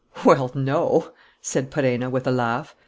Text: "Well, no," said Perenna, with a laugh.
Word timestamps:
"Well, 0.25 0.49
no," 0.55 1.11
said 1.41 1.69
Perenna, 1.69 2.09
with 2.09 2.25
a 2.25 2.31
laugh. 2.31 2.75